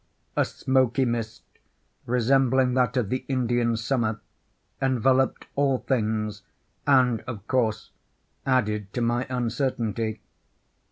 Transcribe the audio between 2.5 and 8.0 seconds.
that of the Indian summer, enveloped all things, and of course,